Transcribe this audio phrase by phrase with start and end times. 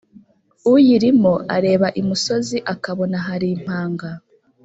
[0.73, 4.09] uyirimo areba imusozi akabona hari impanga